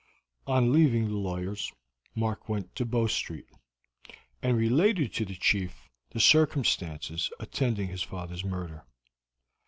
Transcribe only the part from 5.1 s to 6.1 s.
to the chief